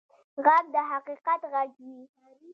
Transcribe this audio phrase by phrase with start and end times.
[0.45, 2.01] غږ د حقیقت غږ وي